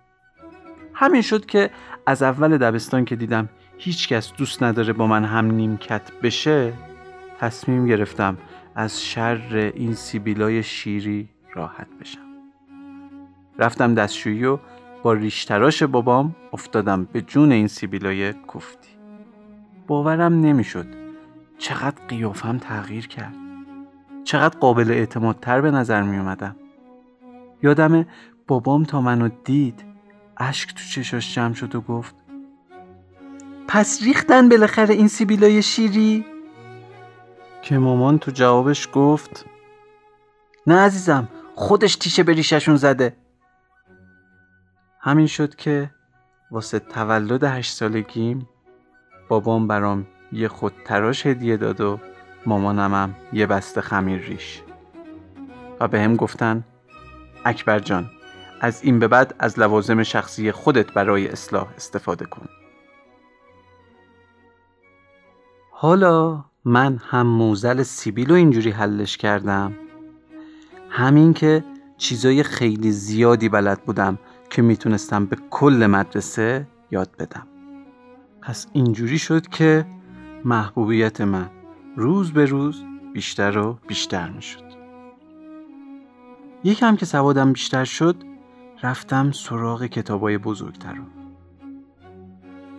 همین 0.95 1.23
شد 1.23 1.47
که 1.47 1.71
از 2.07 2.23
اول 2.23 2.59
دبستان 2.59 3.05
که 3.05 3.17
دیدم 3.17 3.49
هیچکس 3.85 4.33
دوست 4.33 4.63
نداره 4.63 4.93
با 4.93 5.07
من 5.07 5.25
هم 5.25 5.51
نیمکت 5.51 6.13
بشه 6.23 6.73
تصمیم 7.39 7.87
گرفتم 7.87 8.39
از 8.75 9.03
شر 9.03 9.73
این 9.75 9.95
سیبیلای 9.95 10.63
شیری 10.63 11.29
راحت 11.55 11.87
بشم. 12.01 12.21
رفتم 13.59 13.95
دستشویی 13.95 14.45
و 14.45 14.59
با 15.03 15.13
ریشتراش 15.13 15.83
بابام 15.83 16.37
افتادم 16.53 17.05
به 17.05 17.21
جون 17.21 17.53
این 17.53 17.67
سیبیلای 17.67 18.33
کفتی 18.33 18.91
باورم 19.87 20.41
نمی‌شد 20.41 20.87
چقدر 21.59 22.07
قیافم 22.09 22.59
تغییر 22.59 23.07
کرد. 23.07 23.35
چقدر 24.25 24.59
قابل 24.59 24.91
اعتمادتر 24.91 25.61
به 25.61 25.71
نظر 25.71 26.03
می 26.03 26.19
اومدم 26.19 26.57
یادم 27.63 28.07
بابام 28.47 28.85
تا 28.85 29.01
منو 29.01 29.29
دید 29.45 29.85
اشک 30.37 30.75
تو 30.75 30.85
چشاش 30.85 31.35
جمع 31.35 31.55
شد 31.55 31.75
و 31.75 31.81
گفت 31.81 32.22
پس 33.75 34.03
ریختن 34.03 34.49
بالاخره 34.49 34.95
این 34.95 35.09
سیبیلای 35.09 35.63
شیری؟ 35.63 36.25
که 37.63 37.79
مامان 37.79 38.19
تو 38.19 38.31
جوابش 38.31 38.89
گفت 38.93 39.47
نه 40.67 40.79
عزیزم 40.79 41.29
خودش 41.55 41.97
تیشه 41.97 42.23
به 42.23 42.33
ریششون 42.33 42.77
زده. 42.77 43.17
همین 45.01 45.27
شد 45.27 45.55
که 45.55 45.91
واسه 46.51 46.79
تولد 46.79 47.45
هشت 47.45 47.73
سالگیم 47.73 48.49
بابام 49.29 49.67
برام 49.67 50.07
یه 50.33 50.49
خود 50.49 50.73
تراش 50.85 51.27
هدیه 51.27 51.57
داد 51.57 51.81
و 51.81 52.01
مامانمم 52.47 53.15
یه 53.33 53.47
بسته 53.47 53.81
خمیر 53.81 54.21
ریش. 54.21 54.63
و 55.81 55.89
به 55.89 56.01
هم 56.01 56.17
گفتن 56.17 56.65
اکبر 57.45 57.79
جان 57.79 58.11
از 58.61 58.85
این 58.85 58.99
به 58.99 59.09
بعد 59.09 59.35
از 59.39 59.59
لوازم 59.59 60.03
شخصی 60.03 60.53
خودت 60.53 60.93
برای 60.93 61.29
اصلاح 61.29 61.69
استفاده 61.77 62.25
کن. 62.25 62.49
حالا 65.83 66.45
من 66.65 67.01
هم 67.11 67.27
موزل 67.27 67.83
سیبیل 67.83 68.29
رو 68.29 68.35
اینجوری 68.35 68.71
حلش 68.71 69.17
کردم. 69.17 69.73
همین 70.91 71.35
که 71.35 71.65
چیزای 71.97 72.43
خیلی 72.43 72.93
زیادی 72.93 73.49
بلد 73.49 73.85
بودم 73.85 74.19
که 74.51 74.63
می‌تونستم 74.63 75.27
به 75.27 75.37
کل 75.51 75.87
مدرسه 75.91 76.67
یاد 76.91 77.17
بدم. 77.19 77.47
پس 78.43 78.67
اینجوری 78.73 79.19
شد 79.19 79.47
که 79.47 79.87
محبوبیت 80.45 81.21
من 81.21 81.51
روز 81.97 82.33
به 82.33 82.45
روز 82.45 82.83
بیشتر 83.13 83.59
و 83.59 83.79
بیشتر 83.89 84.31
می‌شد. 84.31 84.73
یکم 86.65 86.97
که 86.97 87.07
سوادم 87.07 87.53
بیشتر 87.53 87.85
شد 87.85 88.17
رفتم 88.83 89.33
سراغ 89.33 89.87
کتابای 89.87 90.39
بزرگتر 90.39 90.95
رو. 90.95 91.22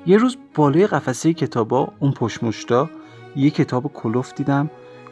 یه 0.05 0.17
روز 0.17 0.37
بالای 0.55 0.87
قفسه 0.87 1.33
کتابا 1.33 1.93
اون 1.99 2.11
پشمشتا 2.11 2.89
یه 3.35 3.49
کتاب 3.49 3.93
کلوف 3.93 4.33
دیدم 4.33 4.69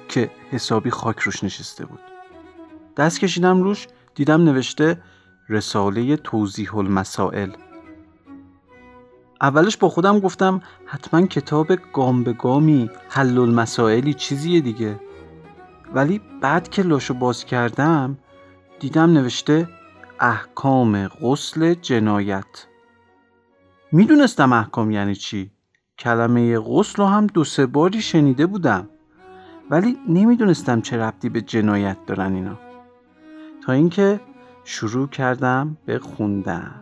که 0.07 0.31
حسابی 0.51 0.89
خاک 0.89 1.19
روش 1.19 1.43
نشسته 1.43 1.85
بود. 1.85 1.99
دست 2.97 3.19
کشیدم 3.19 3.63
روش 3.63 3.87
دیدم 4.15 4.43
نوشته 4.43 5.01
رساله 5.49 6.17
توضیح 6.17 6.75
المسائل. 6.75 7.51
اولش 9.41 9.77
با 9.77 9.89
خودم 9.89 10.19
گفتم 10.19 10.61
حتما 10.85 11.27
کتاب 11.27 11.67
گام 11.93 12.23
به 12.23 12.33
گامی 12.33 12.89
حل 13.09 13.37
المسائلی 13.37 14.13
چیزیه 14.13 14.61
دیگه. 14.61 14.99
ولی 15.93 16.21
بعد 16.41 16.69
که 16.69 16.83
لاشو 16.83 17.13
باز 17.13 17.45
کردم 17.45 18.17
دیدم 18.79 19.13
نوشته 19.13 19.69
احکام 20.19 21.07
غسل 21.07 21.73
جنایت. 21.73 22.70
می‌دونستم 23.93 24.53
احکام 24.53 24.91
یعنی 24.91 25.15
چی. 25.15 25.51
کلمه 25.99 26.59
غسل 26.59 26.95
رو 26.97 27.05
هم 27.05 27.27
دو 27.27 27.43
سه 27.43 27.65
باری 27.65 28.01
شنیده 28.01 28.45
بودم. 28.45 28.89
ولی 29.69 29.97
نمی‌دونستم 30.07 30.81
چه 30.81 30.97
ربطی 30.97 31.29
به 31.29 31.41
جنایت 31.41 31.97
دارن 32.07 32.33
اینا. 32.33 32.59
تا 33.65 33.73
اینکه 33.73 34.19
شروع 34.63 35.07
کردم 35.07 35.77
به 35.85 35.99
خوندن. 35.99 36.75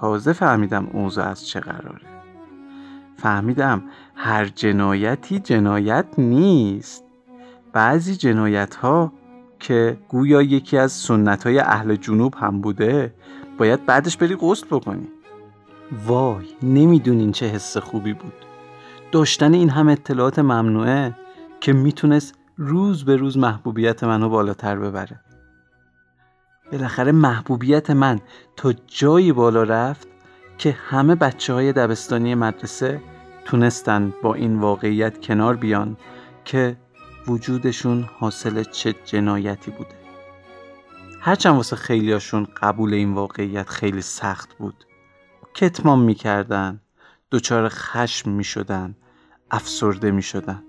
تازه 0.00 0.32
فهمیدم 0.32 0.86
اوضاع 0.92 1.28
از 1.28 1.46
چه 1.46 1.60
قراره. 1.60 2.06
فهمیدم 3.16 3.82
هر 4.14 4.44
جنایتی 4.44 5.38
جنایت 5.38 6.06
نیست. 6.18 7.04
بعضی 7.72 8.16
جنایت 8.16 8.74
ها 8.74 9.12
که 9.58 9.98
گویا 10.08 10.42
یکی 10.42 10.78
از 10.78 10.92
سنت 10.92 11.46
های 11.46 11.58
اهل 11.58 11.96
جنوب 11.96 12.34
هم 12.38 12.60
بوده 12.60 13.14
باید 13.58 13.86
بعدش 13.86 14.16
بری 14.16 14.36
غسل 14.36 14.66
بکنی. 14.70 15.08
وای 16.06 16.46
نمی‌دونین 16.62 17.32
چه 17.32 17.46
حس 17.46 17.76
خوبی 17.76 18.12
بود. 18.12 18.32
داشتن 19.12 19.54
این 19.54 19.70
هم 19.70 19.88
اطلاعات 19.88 20.38
ممنوعه 20.38 21.16
که 21.60 21.72
می‌تونست 21.72 22.34
روز 22.56 23.04
به 23.04 23.16
روز 23.16 23.38
محبوبیت 23.38 24.04
منو 24.04 24.28
بالاتر 24.28 24.76
ببره. 24.76 25.20
بالاخره 26.72 27.12
محبوبیت 27.12 27.90
من 27.90 28.20
تا 28.56 28.72
جایی 28.86 29.32
بالا 29.32 29.62
رفت 29.62 30.08
که 30.58 30.70
همه 30.70 31.14
بچه 31.14 31.52
های 31.52 31.72
دبستانی 31.72 32.34
مدرسه 32.34 33.00
تونستن 33.44 34.12
با 34.22 34.34
این 34.34 34.58
واقعیت 34.58 35.20
کنار 35.20 35.56
بیان 35.56 35.96
که 36.44 36.76
وجودشون 37.26 38.08
حاصل 38.18 38.62
چه 38.62 38.94
جنایتی 39.04 39.70
بوده. 39.70 39.94
هرچند 41.20 41.56
واسه 41.56 41.76
خیلیاشون 41.76 42.46
قبول 42.62 42.94
این 42.94 43.14
واقعیت 43.14 43.68
خیلی 43.68 44.02
سخت 44.02 44.54
بود. 44.58 44.84
کتمان 45.54 45.98
می‌کردن. 45.98 46.80
دچار 47.30 47.68
خشم 47.68 48.30
می‌شدن. 48.30 48.96
افسرده 49.50 50.10
می‌شدن. 50.10 50.62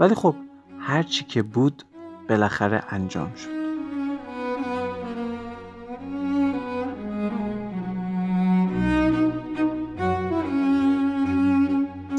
ولی 0.00 0.14
خب 0.14 0.34
هرچی 0.78 1.24
که 1.24 1.42
بود 1.42 1.82
بالاخره 2.28 2.82
انجام 2.88 3.34
شد. 3.34 3.54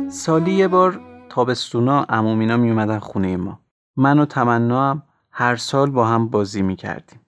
سالی 0.10 0.52
یه 0.52 0.68
بار 0.68 1.02
تابستونا 1.30 2.04
عمومینا 2.04 2.58
می 2.58 2.70
اومدن 2.70 3.00
خونه 3.00 3.38
ما. 3.38 3.60
من 3.98 4.20
و 4.20 4.26
تمنا 4.26 5.04
هر 5.32 5.56
سال 5.56 5.90
با 5.90 6.08
هم 6.08 6.28
بازی 6.28 6.62
می 6.62 6.76
کردیم 6.76 7.20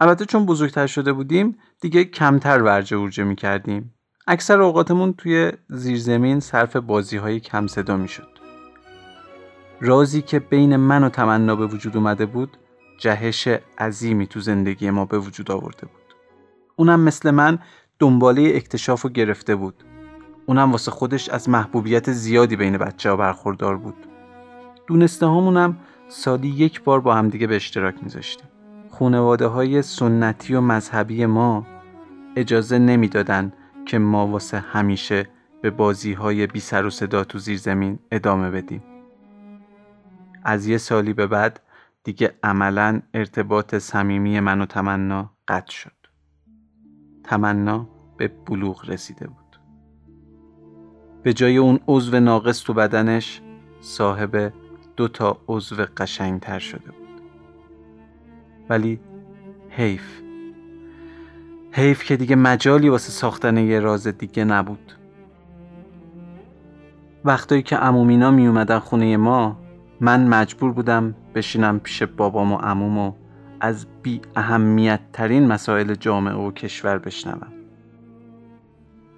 البته 0.00 0.24
چون 0.24 0.46
بزرگتر 0.46 0.86
شده 0.86 1.12
بودیم 1.12 1.58
دیگه 1.84 2.04
کمتر 2.04 2.62
ورجه 2.62 2.96
ورجه 2.96 3.24
می 3.24 3.36
کردیم 3.36 3.94
اکثر 4.26 4.60
اوقاتمون 4.60 5.12
توی 5.12 5.52
زیرزمین 5.68 6.40
صرف 6.40 6.76
بازی 6.76 7.16
های 7.16 7.40
کم 7.40 7.66
صدا 7.66 7.96
می 7.96 8.08
شد 8.08 8.28
رازی 9.80 10.22
که 10.22 10.38
بین 10.38 10.76
من 10.76 11.04
و 11.04 11.08
تمنا 11.08 11.56
به 11.56 11.66
وجود 11.66 11.96
اومده 11.96 12.26
بود 12.26 12.56
جهش 12.98 13.48
عظیمی 13.78 14.26
تو 14.26 14.40
زندگی 14.40 14.90
ما 14.90 15.04
به 15.04 15.18
وجود 15.18 15.50
آورده 15.50 15.86
بود. 15.86 16.14
اونم 16.76 17.00
مثل 17.00 17.30
من 17.30 17.58
دنباله 17.98 18.52
اکتشاف 18.54 19.04
و 19.04 19.08
گرفته 19.08 19.56
بود. 19.56 19.84
اونم 20.46 20.72
واسه 20.72 20.90
خودش 20.90 21.28
از 21.28 21.48
محبوبیت 21.48 22.12
زیادی 22.12 22.56
بین 22.56 22.78
بچه 22.78 23.10
ها 23.10 23.16
برخوردار 23.16 23.76
بود. 23.76 23.96
دونسته 24.86 25.26
همونم 25.26 25.76
سالی 26.08 26.48
یک 26.48 26.82
بار 26.82 27.00
با 27.00 27.14
همدیگه 27.14 27.46
به 27.46 27.56
اشتراک 27.56 27.94
میذاشتیم. 28.02 28.48
خونواده 28.90 29.46
های 29.46 29.82
سنتی 29.82 30.54
و 30.54 30.60
مذهبی 30.60 31.26
ما 31.26 31.73
اجازه 32.36 32.78
نمی‌دادن 32.78 33.52
که 33.86 33.98
ما 33.98 34.26
واسه 34.26 34.58
همیشه 34.58 35.26
به 35.62 35.70
بازی 35.70 36.12
های 36.12 36.46
بی 36.46 36.60
سر 36.60 36.86
و 36.86 36.90
صدا 36.90 37.24
تو 37.24 37.38
زیر 37.38 37.58
زمین 37.58 37.98
ادامه 38.10 38.50
بدیم. 38.50 38.82
از 40.44 40.66
یه 40.66 40.78
سالی 40.78 41.12
به 41.12 41.26
بعد 41.26 41.60
دیگه 42.04 42.34
عملا 42.42 43.00
ارتباط 43.14 43.74
صمیمی 43.74 44.40
من 44.40 44.60
و 44.60 44.66
تمنا 44.66 45.30
قطع 45.48 45.72
شد. 45.72 45.92
تمنا 47.24 47.88
به 48.16 48.28
بلوغ 48.28 48.90
رسیده 48.90 49.26
بود. 49.26 49.60
به 51.22 51.32
جای 51.32 51.56
اون 51.56 51.80
عضو 51.88 52.20
ناقص 52.20 52.62
تو 52.62 52.74
بدنش 52.74 53.42
صاحب 53.80 54.52
دو 54.96 55.08
تا 55.08 55.40
عضو 55.48 55.76
قشنگتر 55.96 56.58
شده 56.58 56.90
بود. 56.90 57.20
ولی 58.68 59.00
حیف 59.68 60.23
حیف 61.76 62.04
که 62.04 62.16
دیگه 62.16 62.36
مجالی 62.36 62.88
واسه 62.88 63.10
ساختن 63.10 63.56
یه 63.56 63.80
راز 63.80 64.06
دیگه 64.06 64.44
نبود. 64.44 64.92
وقتایی 67.24 67.62
که 67.62 67.84
امومینا 67.84 68.30
می 68.30 68.46
اومدن 68.46 68.78
خونه 68.78 69.16
ما 69.16 69.56
من 70.00 70.28
مجبور 70.28 70.72
بودم 70.72 71.14
بشینم 71.34 71.80
پیش 71.80 72.02
بابام 72.02 72.52
و 72.52 72.56
عموم 72.56 72.98
و 72.98 73.12
از 73.60 73.86
بی 74.02 74.20
اهمیت 74.36 75.00
ترین 75.12 75.46
مسائل 75.46 75.94
جامعه 75.94 76.34
و 76.34 76.50
کشور 76.50 76.98
بشنوم. 76.98 77.52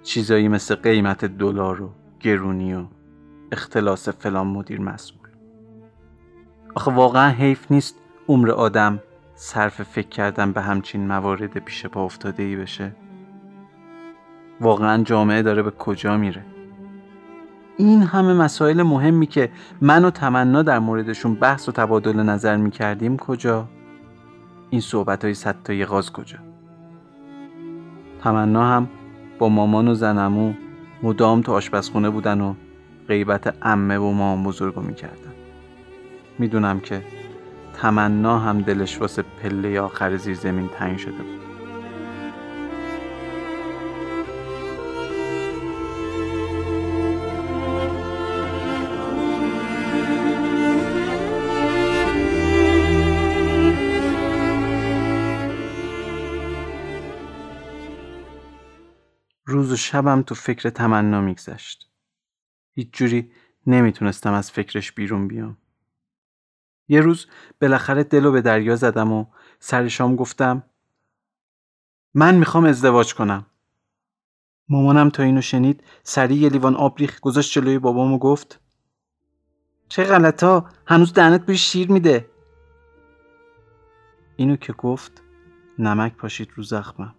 چیزایی 0.03 0.47
مثل 0.47 0.75
قیمت 0.75 1.25
دلار 1.25 1.81
و 1.81 1.89
گرونی 2.19 2.73
و 2.73 2.85
اختلاس 3.51 4.09
فلان 4.09 4.47
مدیر 4.47 4.81
مسئول. 4.81 5.27
آخه 6.75 6.91
واقعا 6.91 7.29
حیف 7.29 7.71
نیست 7.71 7.95
عمر 8.27 8.51
آدم 8.51 8.99
صرف 9.39 9.81
فکر 9.83 10.07
کردن 10.07 10.51
به 10.51 10.61
همچین 10.61 11.07
موارد 11.07 11.57
پیش 11.57 11.85
پا 11.85 12.05
افتاده 12.05 12.43
ای 12.43 12.55
بشه؟ 12.55 12.91
واقعا 14.61 15.03
جامعه 15.03 15.41
داره 15.41 15.63
به 15.63 15.71
کجا 15.71 16.17
میره؟ 16.17 16.45
این 17.77 18.03
همه 18.03 18.33
مسائل 18.33 18.83
مهمی 18.83 19.27
که 19.27 19.49
من 19.81 20.05
و 20.05 20.09
تمنا 20.09 20.63
در 20.63 20.79
موردشون 20.79 21.35
بحث 21.35 21.69
و 21.69 21.71
تبادل 21.71 22.15
نظر 22.15 22.57
می‌کردیم 22.57 23.17
کجا؟ 23.17 23.67
این 24.69 24.81
صحبت 24.81 25.23
های 25.23 25.33
ستایی 25.33 25.85
غاز 25.85 26.11
کجا؟ 26.11 26.37
تمنا 28.23 28.67
هم 28.67 28.89
با 29.39 29.49
مامان 29.49 29.87
و 29.87 29.93
زنمو 29.93 30.53
مدام 31.03 31.41
تو 31.41 31.51
آشپزخونه 31.51 32.09
بودن 32.09 32.41
و 32.41 32.53
غیبت 33.07 33.55
امه 33.61 33.97
و 33.97 34.11
مامان 34.11 34.43
بزرگو 34.43 34.81
می‌کردن. 34.81 35.33
می‌دونم 36.39 36.79
که 36.79 37.01
تمنا 37.81 38.39
هم 38.39 38.61
دلش 38.61 39.01
واسه 39.01 39.21
پله 39.21 39.81
آخر 39.81 40.17
زیر 40.17 40.35
زمین 40.35 40.67
تنگ 40.67 40.97
شده 40.97 41.23
بود 41.23 41.47
روز 59.45 59.71
و 59.71 59.75
شبم 59.75 60.21
تو 60.21 60.35
فکر 60.35 60.69
تمنا 60.69 61.21
میگذشت. 61.21 61.91
هیچ 62.75 62.89
جوری 62.93 63.31
نمی‌تونستم 63.67 64.33
از 64.33 64.51
فکرش 64.51 64.91
بیرون 64.91 65.27
بیام. 65.27 65.57
یه 66.87 67.01
روز 67.01 67.27
بالاخره 67.61 68.03
دلو 68.03 68.31
به 68.31 68.41
دریا 68.41 68.75
زدم 68.75 69.11
و 69.11 69.25
سر 69.59 69.87
شام 69.87 70.15
گفتم 70.15 70.63
من 72.13 72.35
می‌خوام 72.35 72.65
ازدواج 72.65 73.15
کنم. 73.15 73.45
مامانم 74.69 75.09
تا 75.09 75.23
اینو 75.23 75.41
شنید 75.41 75.83
سریع 76.03 76.37
یه 76.37 76.49
لیوان 76.49 76.75
آب 76.75 76.99
ریخ 76.99 77.19
گذاشت 77.19 77.51
جلوی 77.53 77.79
بابام 77.79 78.13
و 78.13 78.17
گفت 78.17 78.59
چه 79.89 80.03
غلطا 80.03 80.65
هنوز 80.87 81.13
دهنت 81.13 81.45
بوی 81.45 81.57
شیر 81.57 81.91
میده. 81.91 82.29
اینو 84.35 84.55
که 84.55 84.73
گفت 84.73 85.23
نمک 85.79 86.15
پاشید 86.15 86.49
رو 86.55 86.63
زخمم. 86.63 87.15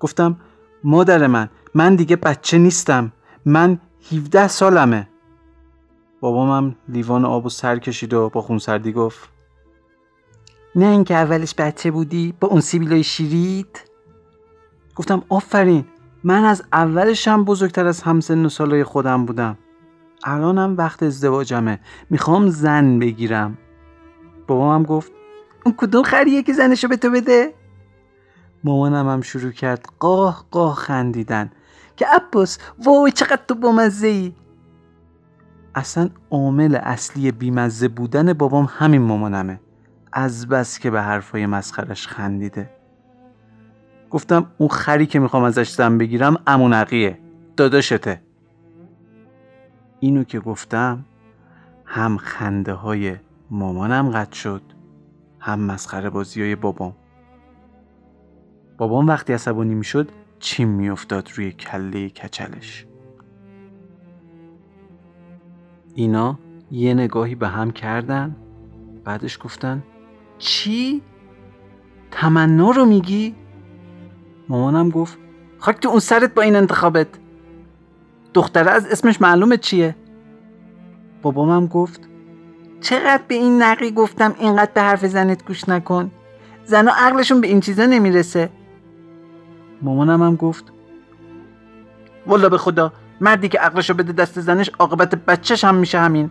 گفتم 0.00 0.40
مادر 0.84 1.26
من 1.26 1.48
من 1.74 1.96
دیگه 1.96 2.16
بچه 2.16 2.58
نیستم 2.58 3.12
من 3.44 3.80
17 4.12 4.48
سالمه. 4.48 5.08
بابامم 6.26 6.76
لیوان 6.88 7.24
آب 7.24 7.46
و 7.46 7.48
سر 7.48 7.78
کشید 7.78 8.14
و 8.14 8.28
با 8.28 8.42
خونسردی 8.42 8.92
گفت 8.92 9.28
نه 10.76 10.86
اینکه 10.86 11.14
اولش 11.14 11.54
بچه 11.54 11.90
بودی 11.90 12.34
با 12.40 12.48
اون 12.48 12.60
سیبیلای 12.60 13.02
شیرید؟ 13.02 13.80
گفتم 14.94 15.22
آفرین 15.28 15.84
من 16.24 16.44
از 16.44 16.62
اولشم 16.72 17.44
بزرگتر 17.44 17.86
از 17.86 18.02
همسن 18.02 18.46
و 18.46 18.48
سالای 18.48 18.84
خودم 18.84 19.26
بودم. 19.26 19.58
الانم 20.24 20.74
وقت 20.78 21.02
ازدواجمه 21.02 21.80
می‌خوام 22.10 22.48
زن 22.48 22.98
بگیرم. 22.98 23.58
بابامم 24.46 24.82
گفت 24.82 25.12
اون 25.64 25.74
کدوم 25.78 26.02
خریه 26.02 26.42
که 26.42 26.52
زنشو 26.52 26.88
به 26.88 26.96
تو 26.96 27.10
بده؟ 27.10 27.54
مامانم 28.64 29.08
هم 29.08 29.20
شروع 29.20 29.52
کرد 29.52 29.86
قاه 29.98 30.46
قاه 30.50 30.74
خندیدن. 30.74 31.50
که 31.96 32.06
عباس 32.06 32.58
وای 32.84 33.12
چقدر 33.12 33.42
تو 33.48 33.54
بامزه 33.54 34.06
ای 34.06 34.34
اصلا 35.76 36.10
عامل 36.30 36.74
اصلی 36.74 37.32
بیمزه 37.32 37.88
بودن 37.88 38.32
بابام 38.32 38.68
همین 38.70 39.02
مامانمه. 39.02 39.60
از 40.12 40.48
بس 40.48 40.78
که 40.78 40.90
به 40.90 41.02
حرفای 41.02 41.46
مسخرش 41.46 42.08
خندیده. 42.08 42.70
گفتم 44.10 44.46
اون 44.58 44.68
خری 44.68 45.06
که 45.06 45.18
می‌خوام 45.18 45.42
ازش 45.42 45.70
زن 45.70 45.98
بگیرم 45.98 46.36
امونقیه 46.46 47.18
داداشته. 47.56 48.22
اینو 50.00 50.24
که 50.24 50.40
گفتم 50.40 51.04
هم 51.84 52.16
خنده 52.16 52.72
های 52.72 53.16
مامانم 53.50 54.10
قطع 54.10 54.34
شد 54.34 54.62
هم 55.40 55.60
مسخره 55.60 56.10
بازی 56.10 56.42
های 56.42 56.56
بابام. 56.56 56.94
بابام 58.78 59.06
وقتی 59.06 59.32
عصبانی 59.32 59.74
می‌شد 59.74 60.10
چیم 60.38 60.68
میافتاد 60.68 61.30
روی 61.34 61.52
کله 61.52 62.08
کچلش. 62.08 62.86
اینا 65.96 66.38
یه 66.70 66.94
نگاهی 66.94 67.34
به 67.34 67.48
هم 67.48 67.70
کردن 67.70 68.36
بعدش 69.04 69.38
گفتن 69.44 69.82
چی؟ 70.38 71.02
تمنا 72.10 72.70
رو 72.70 72.84
میگی؟ 72.84 73.34
مامانم 74.48 74.90
گفت 74.90 75.18
خاک 75.58 75.80
تو 75.80 75.88
اون 75.88 75.98
سرت 75.98 76.34
با 76.34 76.42
این 76.42 76.56
انتخابت 76.56 77.06
دختره 78.34 78.70
از 78.70 78.86
اسمش 78.86 79.20
معلومه 79.20 79.56
چیه؟ 79.56 79.96
بابامم 81.22 81.66
گفت 81.66 82.08
چقدر 82.80 83.22
به 83.28 83.34
این 83.34 83.62
نقی 83.62 83.90
گفتم 83.90 84.34
اینقدر 84.38 84.70
به 84.74 84.80
حرف 84.80 85.06
زنت 85.06 85.46
گوش 85.46 85.68
نکن 85.68 86.10
زنها 86.64 86.94
عقلشون 86.96 87.40
به 87.40 87.46
این 87.46 87.60
چیزا 87.60 87.86
نمی‌رسه 87.86 88.50
مامانم 89.82 90.22
هم 90.22 90.36
گفت 90.36 90.72
والا 92.26 92.48
به 92.48 92.58
خدا 92.58 92.92
مردی 93.20 93.48
که 93.48 93.58
عقلشو 93.58 93.94
بده 93.94 94.12
دست 94.12 94.40
زنش 94.40 94.70
عاقبت 94.78 95.14
بچهش 95.14 95.64
هم 95.64 95.74
میشه 95.74 95.98
همین. 95.98 96.30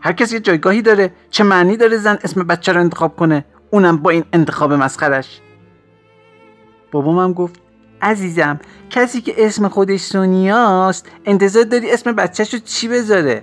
هر 0.00 0.12
کسی 0.12 0.34
یه 0.34 0.40
جایگاهی 0.40 0.82
داره 0.82 1.12
چه 1.30 1.44
معنی 1.44 1.76
داره 1.76 1.96
زن 1.96 2.18
اسم 2.24 2.42
بچه 2.42 2.72
رو 2.72 2.80
انتخاب 2.80 3.16
کنه؟ 3.16 3.44
اونم 3.70 3.96
با 3.96 4.10
این 4.10 4.24
انتخاب 4.32 4.72
مسخرش 4.72 5.40
بابامم 6.92 7.32
گفت 7.32 7.60
عزیزم 8.02 8.60
کسی 8.90 9.20
که 9.20 9.46
اسم 9.46 9.68
خودش 9.68 10.00
سونیاست 10.00 11.10
انتظار 11.24 11.64
داری 11.64 11.90
اسم 11.90 12.12
بچهش 12.12 12.54
رو 12.54 12.60
چی 12.64 12.88
بذاره؟ 12.88 13.42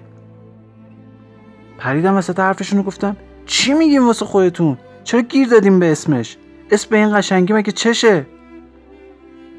پریدم 1.78 2.16
وسط 2.18 2.40
حرفشون 2.40 2.78
رو 2.78 2.84
گفتم 2.84 3.18
چی 3.46 3.74
میگیم 3.74 4.08
واسه 4.08 4.26
خودتون؟ 4.26 4.78
چرا 5.04 5.22
گیر 5.22 5.48
دادیم 5.48 5.80
به 5.80 5.92
اسمش؟ 5.92 6.38
اسم 6.72 6.90
به 6.90 6.98
این 6.98 7.18
قشنگی 7.18 7.54
مگه 7.54 7.72
چشه؟ 7.72 8.26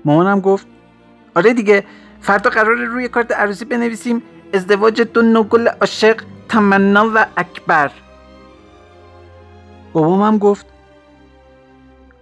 مامانم 0.05 0.41
گفت 0.41 0.67
آره 1.35 1.55
دیگه 1.55 1.85
فردا 2.23 2.51
قرار 2.51 2.77
روی 2.77 3.09
کارت 3.09 3.33
عروسی 3.33 3.65
بنویسیم. 3.65 4.23
ازدواج 4.55 5.01
دو 5.01 5.23
نگل 5.23 5.69
عاشق. 5.69 6.21
تمنا 6.49 7.11
و 7.15 7.27
اکبر. 7.37 7.91
بابامم 9.93 10.39
گفت 10.39 10.67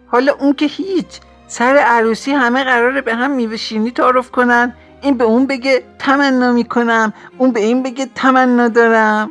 حالا 0.06 0.32
اون 0.32 0.52
که 0.52 0.66
هیچ 0.66 1.20
سر 1.46 1.76
عروسی 1.76 2.32
همه 2.32 2.64
قراره 2.64 3.00
به 3.00 3.14
هم 3.14 3.30
میوه 3.30 3.56
شیرینی 3.56 3.90
تعارف 3.90 4.30
کنن. 4.30 4.74
این 5.02 5.18
به 5.18 5.24
اون 5.24 5.46
بگه 5.46 5.82
تمنا 5.98 6.52
می‌کنم 6.52 7.12
اون 7.38 7.52
به 7.52 7.60
این 7.60 7.82
بگه 7.82 8.06
تمنا 8.14 8.68
دارم. 8.68 9.30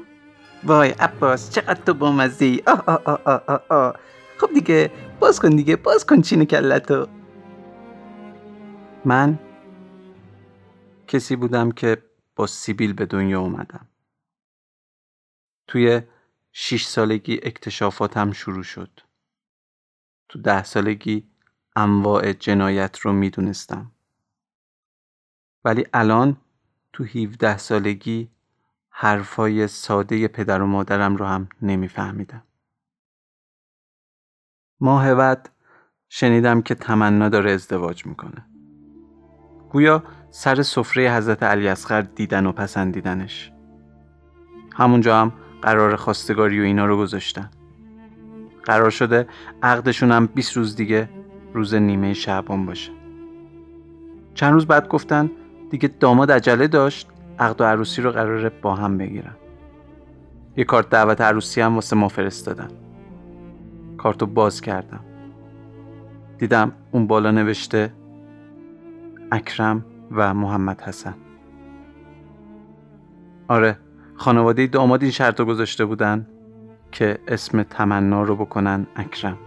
وای 0.63 0.89
عباس 0.89 1.51
چقدر 1.51 1.79
تو 1.85 1.93
بامزه 1.93 2.45
ای 2.45 2.63
آه 2.67 2.83
آه 2.85 3.01
آه 3.05 3.19
آه 3.25 3.41
آه 3.47 3.61
آه. 3.69 3.95
خب 4.37 4.49
دیگه 4.53 4.91
باز 5.19 5.39
کن 5.39 5.49
دیگه 5.49 5.75
باز 5.75 6.05
کن 6.05 6.21
چین 6.21 6.45
کلتو 6.45 7.07
من 9.05 9.39
کسی 11.09 11.35
بودم 11.35 11.71
که 11.71 12.03
با 12.35 12.47
سیبیل 12.47 12.93
به 12.93 13.05
دنیا 13.05 13.41
اومدم. 13.41 13.87
توی 15.67 16.01
شیش 16.51 16.85
سالگی 16.85 17.39
اکتشافاتم 17.43 18.31
شروع 18.31 18.63
شد. 18.63 18.99
تو 20.29 20.41
ده 20.41 20.63
سالگی 20.63 21.27
انواع 21.75 22.33
جنایت 22.33 22.99
رو 22.99 23.13
می‌دونستم. 23.13 23.91
ولی 25.65 25.85
الان 25.93 26.37
تو 26.93 27.03
17 27.03 27.57
سالگی 27.57 28.31
حرفای 28.89 29.67
ساده 29.67 30.27
پدر 30.27 30.61
و 30.61 30.65
مادرم 30.65 31.15
رو 31.15 31.25
هم 31.25 31.49
نمیفهمیدم. 31.61 32.43
ماه 34.79 35.15
بعد 35.15 35.49
شنیدم 36.09 36.61
که 36.61 36.75
تمنا 36.75 37.29
داره 37.29 37.51
ازدواج 37.51 38.05
می‌کنه. 38.05 38.45
گویا 39.69 40.03
سر 40.31 40.61
سفره 40.61 41.11
حضرت 41.11 41.43
علی 41.43 41.67
اصغر 41.67 42.01
دیدن 42.01 42.45
و 42.45 42.51
پسندیدنش. 42.51 43.51
همونجا 44.75 45.21
هم 45.21 45.33
قرار 45.61 45.95
خواستگاری 45.95 46.59
و 46.59 46.63
اینا 46.63 46.85
رو 46.85 46.97
گذاشتن. 46.97 47.49
قرار 48.63 48.89
شده 48.89 49.27
عقدشون 49.63 50.11
هم 50.11 50.25
20 50.25 50.57
روز 50.57 50.75
دیگه 50.75 51.09
روز 51.53 51.75
نیمه 51.75 52.13
شعبان 52.13 52.65
باشه. 52.65 52.91
چند 54.33 54.53
روز 54.53 54.65
بعد 54.65 54.87
گفتن 54.87 55.31
دیگه 55.69 55.89
داماد 55.99 56.31
عجله 56.31 56.67
داشت 56.67 57.07
عقد 57.39 57.61
و 57.61 57.63
عروسی 57.63 58.01
رو 58.01 58.11
قراره 58.11 58.49
با 58.49 58.75
هم 58.75 58.97
بگیرن. 58.97 59.35
یه 60.57 60.63
کارت 60.63 60.89
دعوت 60.89 61.21
عروسی 61.21 61.61
هم 61.61 61.75
واسه 61.75 61.95
ما 61.95 62.07
فرستادن. 62.07 62.67
کارتو 63.97 64.25
باز 64.25 64.61
کردم. 64.61 64.99
دیدم 66.37 66.71
اون 66.91 67.07
بالا 67.07 67.31
نوشته 67.31 67.93
اکرم 69.31 69.85
و 70.11 70.33
محمد 70.33 70.81
حسن. 70.81 71.15
آره 73.47 73.77
خانواده 74.15 74.67
داماد 74.67 75.01
این 75.01 75.11
شرط 75.11 75.41
گذاشته 75.41 75.85
بودن 75.85 76.27
که 76.91 77.19
اسم 77.27 77.63
تمنا 77.63 78.23
رو 78.23 78.35
بکنن 78.35 78.87
اکرم. 78.95 79.37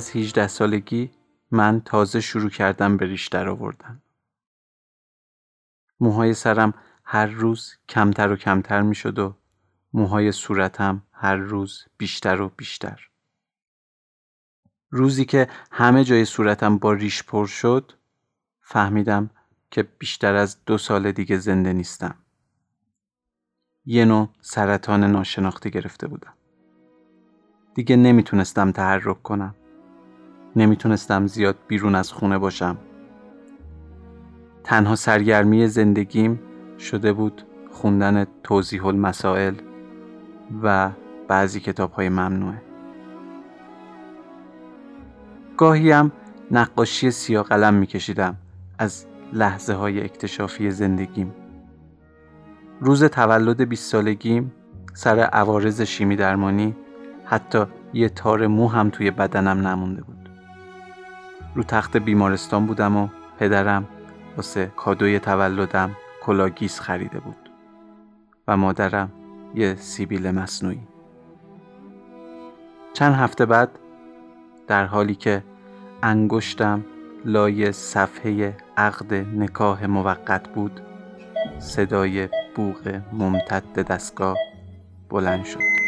از 0.00 0.16
18 0.16 0.46
سالگی 0.46 1.10
من 1.50 1.80
تازه 1.80 2.20
شروع 2.20 2.50
کردم 2.50 2.96
به 2.96 3.06
ریش 3.06 3.28
در 3.28 3.48
آوردن. 3.48 4.02
موهای 6.00 6.34
سرم 6.34 6.74
هر 7.04 7.26
روز 7.26 7.74
کمتر 7.88 8.32
و 8.32 8.36
کمتر 8.36 8.82
می 8.82 8.94
شد 8.94 9.18
و 9.18 9.36
موهای 9.92 10.32
صورتم 10.32 11.02
هر 11.12 11.36
روز 11.36 11.84
بیشتر 11.96 12.40
و 12.40 12.48
بیشتر. 12.56 13.00
روزی 14.90 15.24
که 15.24 15.48
همه 15.72 16.04
جای 16.04 16.24
صورتم 16.24 16.78
با 16.78 16.92
ریش 16.92 17.22
پر 17.22 17.46
شد 17.46 17.92
فهمیدم 18.60 19.30
که 19.70 19.82
بیشتر 19.82 20.34
از 20.34 20.64
دو 20.64 20.78
سال 20.78 21.12
دیگه 21.12 21.36
زنده 21.36 21.72
نیستم. 21.72 22.14
یه 23.84 24.04
نوع 24.04 24.28
سرطان 24.40 25.04
ناشناخته 25.04 25.70
گرفته 25.70 26.06
بودم. 26.08 26.34
دیگه 27.74 27.96
نمی‌تونستم 27.96 28.72
تحرک 28.72 29.22
کنم. 29.22 29.54
نمی‌تونستم 30.56 31.26
زیاد 31.26 31.56
بیرون 31.68 31.94
از 31.94 32.12
خونه 32.12 32.38
باشم. 32.38 32.76
تنها 34.64 34.96
سرگرمی 34.96 35.68
زندگیم 35.68 36.40
شده 36.78 37.12
بود 37.12 37.42
خوندن 37.70 38.26
توضیح 38.42 38.86
المسائل 38.86 39.54
و 40.62 40.90
بعضی 41.28 41.60
کتاب 41.60 41.92
های 41.92 42.08
ممنوعه. 42.08 42.62
گاهی 45.56 45.94
نقاشی 46.50 47.10
سیاه 47.10 47.44
قلم 47.44 47.74
میکشیدم 47.74 48.36
از 48.78 49.06
لحظه 49.32 49.74
های 49.74 50.04
اکتشافی 50.04 50.70
زندگیم. 50.70 51.34
روز 52.80 53.04
تولد 53.04 53.68
20 53.68 53.90
سالگیم 53.90 54.52
سر 54.94 55.18
عوارض 55.18 55.80
شیمی 55.80 56.16
درمانی 56.16 56.76
حتی 57.24 57.64
یه 57.92 58.08
تار 58.08 58.46
مو 58.46 58.68
هم 58.68 58.90
توی 58.90 59.10
بدنم 59.10 59.66
نمونده 59.66 60.02
بود. 60.02 60.19
رو 61.54 61.62
تخت 61.62 61.96
بیمارستان 61.96 62.66
بودم 62.66 62.96
و 62.96 63.08
پدرم 63.38 63.88
واسه 64.36 64.72
کادوی 64.76 65.18
تولدم 65.18 65.96
کلاه‌گیس 66.22 66.80
خریده 66.80 67.20
بود 67.20 67.50
و 68.48 68.56
مادرم 68.56 69.12
یه 69.54 69.74
سیبیل 69.74 70.30
مصنوعی. 70.30 70.80
چند 72.92 73.14
هفته 73.14 73.46
بعد 73.46 73.78
در 74.66 74.84
حالی 74.84 75.14
که 75.14 75.42
انگشتم 76.02 76.84
لای 77.24 77.72
صفحه 77.72 78.56
عقد 78.76 79.14
نکاح 79.14 79.86
موقت 79.86 80.48
بود 80.48 80.80
صدای 81.58 82.28
بوغ 82.54 83.00
ممتد 83.12 83.86
دستگاه 83.86 84.36
بلند 85.08 85.44
شد. 85.44 85.79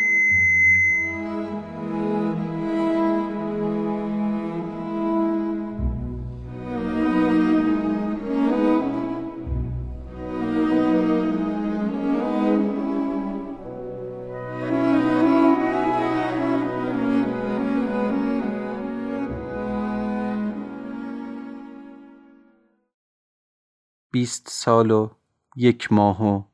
بیست 24.22 24.48
سال 24.48 24.90
و 24.90 25.10
یک 25.56 25.92
ماه 25.92 26.22
و 26.22 26.44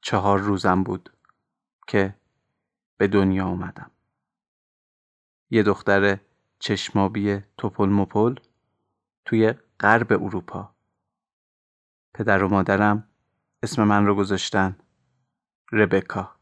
چهار 0.00 0.38
روزم 0.38 0.82
بود 0.82 1.10
که 1.86 2.14
به 2.96 3.08
دنیا 3.08 3.46
آمدم. 3.46 3.90
یه 5.50 5.62
دختر 5.62 6.18
چشمابی 6.58 7.40
توپل 7.56 7.88
مپل 7.88 8.34
توی 9.24 9.54
غرب 9.80 10.12
اروپا. 10.12 10.74
پدر 12.14 12.42
و 12.42 12.48
مادرم 12.48 13.08
اسم 13.62 13.84
من 13.84 14.06
رو 14.06 14.14
گذاشتن 14.14 14.76
ربکا. 15.72 16.41